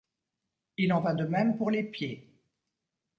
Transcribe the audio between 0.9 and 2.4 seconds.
en va de même pour les pieds.